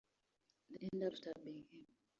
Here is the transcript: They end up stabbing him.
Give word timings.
They 0.71 0.89
end 0.91 1.03
up 1.03 1.13
stabbing 1.13 1.63
him. 1.69 1.85